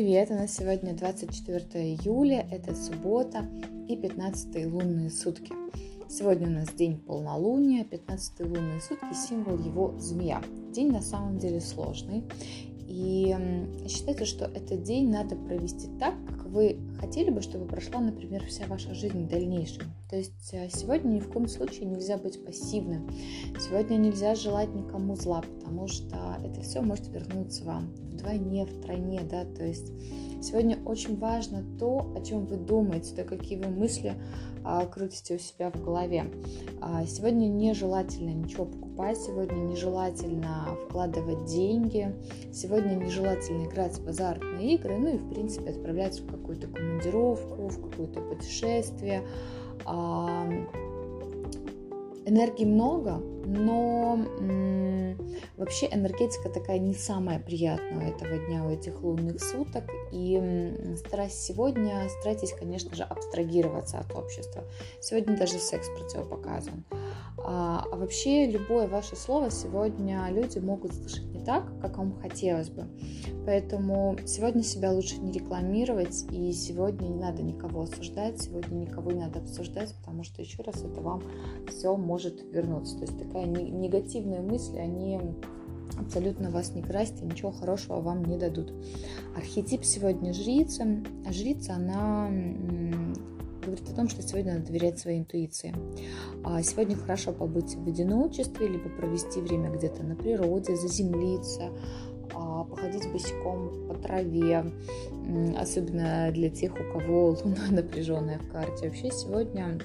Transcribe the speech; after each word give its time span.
привет! 0.00 0.30
У 0.30 0.34
нас 0.34 0.56
сегодня 0.56 0.94
24 0.94 1.60
июля, 1.84 2.48
это 2.50 2.74
суббота 2.74 3.44
и 3.86 3.98
15 3.98 4.64
лунные 4.64 5.10
сутки. 5.10 5.52
Сегодня 6.08 6.46
у 6.46 6.52
нас 6.52 6.70
день 6.70 6.96
полнолуния, 6.96 7.84
15 7.84 8.40
лунные 8.40 8.80
сутки, 8.80 9.12
символ 9.12 9.58
его 9.58 9.94
змея. 9.98 10.40
День 10.72 10.90
на 10.90 11.02
самом 11.02 11.36
деле 11.36 11.60
сложный, 11.60 12.24
и 12.88 13.36
считайте, 13.90 14.24
что 14.24 14.46
этот 14.46 14.84
день 14.84 15.10
надо 15.10 15.36
провести 15.36 15.88
так, 15.98 16.14
вы 16.50 16.78
хотели 16.98 17.30
бы, 17.30 17.40
чтобы 17.42 17.66
прошла, 17.66 18.00
например, 18.00 18.44
вся 18.44 18.66
ваша 18.66 18.92
жизнь 18.94 19.24
в 19.24 19.28
дальнейшем. 19.28 19.84
То 20.08 20.16
есть 20.16 20.52
э, 20.52 20.68
сегодня 20.68 21.08
ни 21.08 21.20
в 21.20 21.30
коем 21.30 21.46
случае 21.46 21.86
нельзя 21.86 22.18
быть 22.18 22.44
пассивным. 22.44 23.08
Сегодня 23.58 23.96
нельзя 23.96 24.34
желать 24.34 24.74
никому 24.74 25.14
зла, 25.14 25.42
потому 25.42 25.86
что 25.86 26.38
это 26.44 26.60
все 26.62 26.82
может 26.82 27.06
вернуться 27.08 27.64
вам 27.64 27.92
вдвойне, 28.12 28.66
втройне, 28.66 29.22
да, 29.30 29.44
то 29.44 29.64
есть 29.64 29.92
сегодня 30.40 30.78
очень 30.84 31.18
важно 31.18 31.64
то, 31.78 32.12
о 32.16 32.20
чем 32.24 32.46
вы 32.46 32.56
думаете, 32.56 33.14
то, 33.14 33.24
какие 33.24 33.58
вы 33.58 33.68
мысли 33.68 34.14
а, 34.64 34.84
крутите 34.86 35.36
у 35.36 35.38
себя 35.38 35.70
в 35.70 35.82
голове. 35.82 36.26
А, 36.80 37.04
сегодня 37.06 37.46
нежелательно 37.46 38.30
ничего 38.30 38.66
покупать, 38.66 39.18
сегодня 39.18 39.56
нежелательно 39.56 40.76
вкладывать 40.88 41.46
деньги, 41.46 42.14
сегодня 42.52 42.94
нежелательно 42.94 43.64
играть 43.66 43.98
в 43.98 44.08
азартные 44.08 44.74
игры, 44.74 44.98
ну 44.98 45.14
и, 45.14 45.18
в 45.18 45.28
принципе, 45.30 45.70
отправляться 45.70 46.22
в 46.22 46.26
какую-то 46.26 46.66
командировку, 46.68 47.68
в 47.68 47.90
какое-то 47.90 48.20
путешествие. 48.20 49.22
Энергии 52.26 52.66
много, 52.66 53.22
но 53.44 54.18
вообще 55.56 55.88
энергетика 55.90 56.48
такая 56.48 56.78
не 56.78 56.94
самая 56.94 57.38
приятная 57.38 57.98
у 57.98 58.16
этого 58.16 58.38
дня, 58.46 58.64
у 58.64 58.70
этих 58.70 59.02
лунных 59.02 59.42
суток. 59.42 59.84
И 60.12 60.94
стараясь 60.96 61.34
сегодня, 61.34 62.08
старайтесь, 62.20 62.52
конечно 62.52 62.94
же, 62.94 63.02
абстрагироваться 63.02 63.98
от 63.98 64.14
общества. 64.14 64.64
Сегодня 65.00 65.36
даже 65.36 65.58
секс 65.58 65.88
противопоказан. 65.88 66.84
А, 67.42 67.84
а 67.90 67.96
вообще 67.96 68.46
любое 68.46 68.86
ваше 68.86 69.16
слово 69.16 69.50
сегодня 69.50 70.28
люди 70.30 70.58
могут 70.58 70.94
слышать 70.94 71.24
не 71.32 71.42
так, 71.44 71.72
как 71.80 71.96
вам 71.96 72.18
хотелось 72.20 72.68
бы. 72.68 72.86
Поэтому 73.46 74.16
сегодня 74.26 74.62
себя 74.62 74.92
лучше 74.92 75.18
не 75.18 75.32
рекламировать, 75.32 76.26
и 76.30 76.52
сегодня 76.52 77.06
не 77.08 77.18
надо 77.18 77.42
никого 77.42 77.82
осуждать, 77.82 78.40
сегодня 78.40 78.74
никого 78.74 79.10
не 79.12 79.20
надо 79.20 79.40
обсуждать, 79.40 79.94
потому 80.00 80.22
что 80.22 80.42
еще 80.42 80.62
раз 80.62 80.82
это 80.82 81.00
вам 81.00 81.22
все 81.68 81.96
может 81.96 82.42
вернуться. 82.52 82.98
То 82.98 83.02
есть 83.02 83.18
такая 83.18 83.46
негативная 83.46 84.42
мысль, 84.42 84.78
они 84.78 85.18
абсолютно 85.98 86.50
вас 86.50 86.74
не 86.74 86.82
красят 86.82 87.22
и 87.22 87.24
ничего 87.24 87.52
хорошего 87.52 88.00
вам 88.00 88.24
не 88.24 88.36
дадут. 88.36 88.72
Архетип 89.34 89.84
сегодня 89.84 90.32
жрица. 90.32 90.86
Жрица, 91.30 91.74
она 91.74 92.30
говорит 93.60 93.88
о 93.88 93.94
том, 93.94 94.08
что 94.08 94.22
сегодня 94.22 94.54
надо 94.54 94.66
доверять 94.66 94.98
своей 94.98 95.20
интуиции. 95.20 95.74
А 96.44 96.62
сегодня 96.62 96.96
хорошо 96.96 97.32
побыть 97.32 97.74
в 97.74 97.88
одиночестве, 97.88 98.68
либо 98.68 98.88
провести 98.88 99.40
время 99.40 99.70
где-то 99.70 100.02
на 100.02 100.16
природе, 100.16 100.76
заземлиться, 100.76 101.70
а, 102.34 102.64
походить 102.64 103.10
босиком 103.12 103.88
по 103.88 103.94
траве, 103.94 104.72
особенно 105.58 106.30
для 106.32 106.50
тех, 106.50 106.72
у 106.74 106.98
кого 106.98 107.30
луна 107.30 107.66
напряженная 107.70 108.38
в 108.38 108.48
карте. 108.50 108.88
Вообще 108.88 109.10
сегодня 109.10 109.78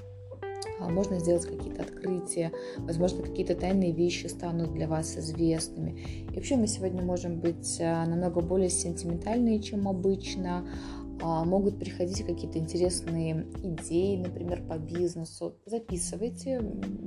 а, 0.80 0.90
можно 0.90 1.20
сделать 1.20 1.46
какие-то 1.46 1.84
открытия, 1.84 2.52
возможно, 2.78 3.24
какие-то 3.24 3.56
тайные 3.56 3.92
вещи 3.92 4.28
станут 4.28 4.74
для 4.74 4.88
вас 4.88 5.18
известными. 5.18 6.26
И 6.32 6.36
вообще 6.36 6.56
мы 6.56 6.68
сегодня 6.68 7.02
можем 7.02 7.40
быть 7.40 7.80
намного 7.80 8.42
более 8.42 8.70
сентиментальные, 8.70 9.60
чем 9.60 9.88
обычно, 9.88 10.66
могут 11.22 11.80
приходить 11.80 12.26
какие-то 12.26 12.60
интересные 12.60 13.48
идеи, 13.64 14.18
например, 14.18 14.64
по 14.68 14.78
бизнесу. 14.78 15.56
Записывайте, 15.66 16.60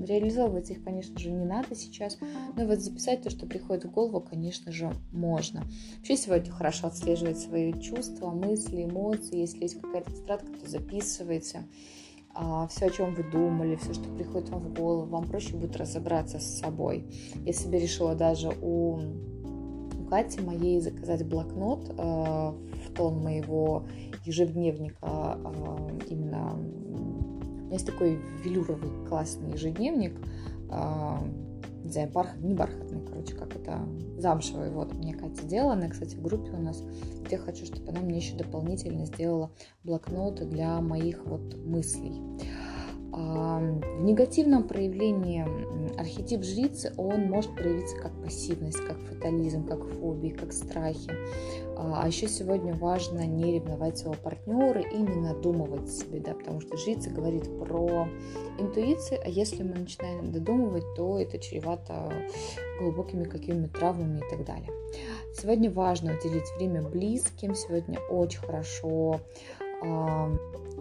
реализовывать 0.06 0.70
их, 0.70 0.82
конечно 0.82 1.18
же, 1.18 1.30
не 1.30 1.44
надо 1.44 1.74
сейчас, 1.74 2.18
но 2.56 2.66
вот 2.66 2.78
записать 2.80 3.22
то, 3.22 3.30
что 3.30 3.46
приходит 3.46 3.84
в 3.84 3.90
голову, 3.90 4.20
конечно 4.20 4.72
же, 4.72 4.92
можно. 5.12 5.64
Вообще 5.96 6.16
сегодня 6.16 6.50
хорошо 6.50 6.88
отслеживать 6.88 7.38
свои 7.38 7.72
чувства, 7.80 8.30
мысли, 8.30 8.84
эмоции. 8.84 9.38
Если 9.38 9.62
есть 9.62 9.80
какая-то 9.80 10.10
тетрадка, 10.10 10.52
то 10.52 10.68
записывайте 10.68 11.64
а, 12.34 12.66
все, 12.68 12.86
о 12.86 12.90
чем 12.90 13.14
вы 13.14 13.24
думали, 13.24 13.76
все, 13.76 13.94
что 13.94 14.04
приходит 14.14 14.48
вам 14.50 14.62
в 14.62 14.74
голову, 14.74 15.06
вам 15.06 15.26
проще 15.26 15.56
будет 15.56 15.76
разобраться 15.76 16.38
с 16.38 16.58
собой. 16.60 17.04
Я 17.44 17.52
себе 17.52 17.80
решила 17.80 18.14
даже 18.14 18.50
у 18.62 18.98
Кати 20.08 20.40
моей 20.40 20.80
заказать 20.80 21.26
блокнот 21.26 21.94
э, 21.98 22.52
тон 22.98 23.22
моего 23.22 23.84
ежедневника 24.24 25.38
э, 25.42 25.98
именно... 26.08 26.52
У 26.54 27.70
меня 27.70 27.74
есть 27.74 27.86
такой 27.86 28.18
велюровый 28.42 28.90
классный 29.08 29.52
ежедневник, 29.52 30.14
э, 30.70 31.16
не 31.84 31.92
знаю, 31.92 32.10
бархат, 32.10 32.40
не 32.40 32.54
бархатный, 32.54 33.00
короче, 33.06 33.34
как 33.34 33.54
это, 33.54 33.78
замшевый, 34.18 34.70
вот, 34.70 34.92
мне 34.94 35.14
Катя 35.14 35.46
делала, 35.46 35.74
она, 35.74 35.88
кстати, 35.88 36.16
в 36.16 36.22
группе 36.22 36.50
у 36.50 36.60
нас, 36.60 36.82
где 37.24 37.38
хочу, 37.38 37.64
чтобы 37.64 37.88
она 37.90 38.00
мне 38.00 38.18
еще 38.18 38.36
дополнительно 38.36 39.06
сделала 39.06 39.50
блокноты 39.84 40.44
для 40.44 40.80
моих 40.80 41.24
вот 41.24 41.56
мыслей. 41.64 42.20
В 43.18 44.04
негативном 44.04 44.68
проявлении 44.68 45.44
архетип 45.98 46.44
жрицы, 46.44 46.92
он 46.96 47.28
может 47.28 47.52
проявиться 47.56 47.96
как 47.96 48.12
пассивность, 48.22 48.78
как 48.86 48.96
фатализм, 49.00 49.66
как 49.66 49.84
фобии, 49.84 50.30
как 50.30 50.52
страхи. 50.52 51.10
А, 51.76 52.02
а 52.02 52.06
еще 52.06 52.28
сегодня 52.28 52.74
важно 52.74 53.26
не 53.26 53.54
ревновать 53.54 53.98
своего 53.98 54.16
партнера 54.22 54.80
и 54.80 54.96
не 54.96 55.16
надумывать 55.16 55.90
себе, 55.90 56.20
да, 56.20 56.34
потому 56.34 56.60
что 56.60 56.76
жрица 56.76 57.10
говорит 57.10 57.44
про 57.58 58.06
интуицию, 58.60 59.20
а 59.24 59.28
если 59.28 59.64
мы 59.64 59.74
начинаем 59.74 60.30
додумывать, 60.30 60.84
то 60.94 61.18
это 61.18 61.38
чревато 61.38 62.12
глубокими 62.78 63.24
какими-то 63.24 63.80
травмами 63.80 64.18
и 64.18 64.30
так 64.30 64.44
далее. 64.44 64.70
Сегодня 65.34 65.70
важно 65.70 66.16
уделить 66.16 66.46
время 66.56 66.82
близким, 66.82 67.56
сегодня 67.56 67.98
очень 68.10 68.40
хорошо 68.40 69.20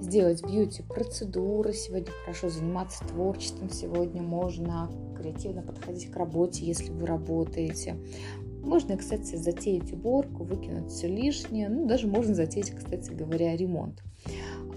сделать 0.02 0.44
бьюти-процедуры, 0.44 1.74
сегодня 1.74 2.12
хорошо 2.24 2.50
заниматься 2.50 3.06
творчеством, 3.06 3.70
сегодня 3.70 4.22
можно 4.22 4.90
креативно 5.18 5.62
подходить 5.62 6.12
к 6.12 6.16
работе, 6.16 6.66
если 6.66 6.92
вы 6.92 7.06
работаете. 7.06 7.98
Можно, 8.64 8.98
кстати, 8.98 9.36
затеять 9.36 9.94
уборку, 9.94 10.44
выкинуть 10.44 10.92
все 10.92 11.08
лишнее, 11.08 11.70
ну, 11.70 11.86
даже 11.86 12.08
можно 12.08 12.36
затеять, 12.36 12.72
кстати 12.72 13.12
говоря, 13.12 13.56
ремонт. 13.56 14.04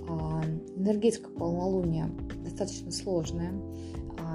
А, 0.09 0.43
энергетика 0.77 1.29
полнолуния 1.31 2.11
достаточно 2.45 2.93
сложная, 2.93 3.53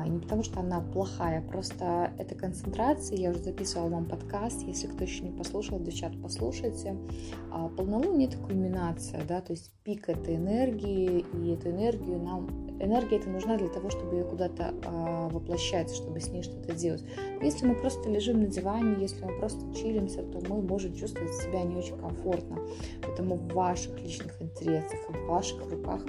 не 0.05 0.19
потому 0.19 0.43
что 0.43 0.59
она 0.59 0.81
плохая, 0.81 1.41
просто 1.41 2.11
это 2.17 2.35
концентрация. 2.35 3.17
Я 3.17 3.29
уже 3.31 3.39
записывала 3.39 3.89
вам 3.89 4.05
подкаст, 4.05 4.63
если 4.63 4.87
кто 4.87 5.03
еще 5.03 5.23
не 5.23 5.31
послушал, 5.31 5.79
девчат, 5.79 6.11
послушайте. 6.21 6.97
А, 7.51 7.69
полнолуние 7.69 8.27
это 8.27 8.37
кульминация, 8.37 9.23
да, 9.27 9.41
то 9.41 9.53
есть 9.53 9.71
пик 9.83 10.09
этой 10.09 10.35
энергии, 10.35 11.25
и 11.33 11.49
эту 11.51 11.69
энергию 11.69 12.19
нам 12.19 12.64
энергия 12.79 13.17
это 13.17 13.29
нужна 13.29 13.57
для 13.57 13.69
того, 13.69 13.89
чтобы 13.89 14.15
ее 14.15 14.23
куда-то 14.23 14.73
э, 14.83 15.29
воплощать, 15.31 15.93
чтобы 15.93 16.19
с 16.19 16.29
ней 16.29 16.43
что-то 16.43 16.73
делать. 16.73 17.03
Если 17.41 17.65
мы 17.65 17.75
просто 17.75 18.09
лежим 18.09 18.41
на 18.41 18.47
диване, 18.47 18.95
если 18.99 19.23
мы 19.23 19.37
просто 19.39 19.61
чилимся, 19.73 20.23
то 20.23 20.41
мы 20.49 20.61
можем 20.61 20.93
чувствовать 20.95 21.33
себя 21.35 21.63
не 21.63 21.75
очень 21.75 21.97
комфортно. 21.97 22.59
Поэтому 23.01 23.35
в 23.35 23.53
ваших 23.53 23.99
личных 24.01 24.41
интересах, 24.41 24.99
в 25.09 25.27
ваших 25.27 25.69
руках 25.71 26.01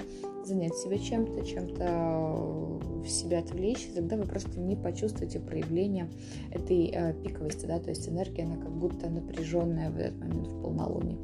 занять 0.47 0.75
себя 0.75 0.97
чем-то, 0.97 1.45
чем-то 1.45 1.83
э, 1.83 3.03
в 3.03 3.09
себя 3.09 3.39
отвлечь, 3.39 3.89
тогда 3.93 4.15
вы 4.15 4.23
просто 4.23 4.59
не 4.59 4.75
почувствуете 4.75 5.39
проявление 5.39 6.09
этой 6.51 6.89
э, 6.93 7.13
пиковости, 7.13 7.65
да, 7.65 7.79
то 7.79 7.89
есть 7.89 8.07
энергия, 8.07 8.43
она 8.43 8.55
как 8.55 8.71
будто 8.71 9.09
напряженная 9.09 9.91
в 9.91 9.97
этот 9.97 10.17
момент 10.19 10.47
в 10.47 10.61
полнолуние. 10.61 11.17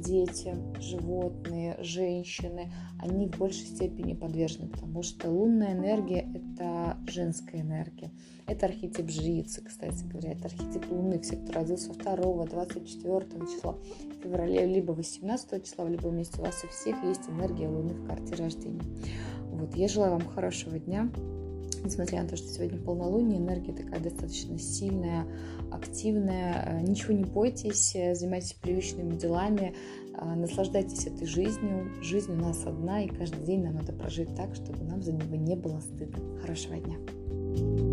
Дети, 0.00 0.56
животные, 0.80 1.76
женщины, 1.80 2.72
они 2.98 3.26
в 3.26 3.38
большей 3.38 3.66
степени 3.66 4.14
подвержены, 4.14 4.68
потому 4.68 5.02
что 5.02 5.30
лунная 5.30 5.72
энергия– 5.72 6.26
это 6.34 6.96
женская 7.06 7.60
энергия. 7.60 8.10
Это 8.46 8.66
архетип 8.66 9.10
жрицы, 9.10 9.62
кстати 9.62 10.02
говоря, 10.04 10.32
это 10.32 10.46
архетип 10.46 10.90
луны. 10.90 11.20
Все, 11.20 11.36
кто 11.36 11.52
родился 11.52 11.92
2, 11.92 12.46
24 12.46 13.26
числа 13.46 13.78
февраля, 14.22 14.64
либо 14.66 14.92
18 14.92 15.64
числа, 15.64 15.88
либо 15.88 16.08
вместе 16.08 16.40
у 16.40 16.44
вас 16.44 16.64
у 16.64 16.68
всех 16.68 17.02
есть 17.04 17.28
энергия 17.28 17.68
луны 17.68 17.94
в 17.94 18.06
карте 18.06 18.34
рождения. 18.34 18.82
Вот, 19.50 19.76
я 19.76 19.86
желаю 19.86 20.12
вам 20.12 20.26
хорошего 20.26 20.78
дня. 20.78 21.10
Несмотря 21.82 22.22
на 22.22 22.28
то, 22.28 22.36
что 22.36 22.48
сегодня 22.48 22.78
полнолуние, 22.78 23.38
энергия 23.38 23.72
такая 23.72 24.00
достаточно 24.00 24.58
сильная, 24.58 25.26
активная. 25.70 26.82
Ничего 26.82 27.14
не 27.14 27.24
бойтесь, 27.24 27.92
занимайтесь 27.92 28.52
привычными 28.54 29.16
делами, 29.16 29.74
наслаждайтесь 30.36 31.06
этой 31.06 31.26
жизнью. 31.26 31.90
Жизнь 32.02 32.32
у 32.32 32.36
нас 32.36 32.64
одна, 32.66 33.02
и 33.02 33.08
каждый 33.08 33.44
день 33.44 33.62
нам 33.62 33.74
надо 33.74 33.92
прожить 33.92 34.34
так, 34.36 34.54
чтобы 34.54 34.84
нам 34.84 35.02
за 35.02 35.12
него 35.12 35.36
не 35.36 35.56
было 35.56 35.80
стыдно. 35.80 36.38
Хорошего 36.40 36.76
дня! 36.76 37.89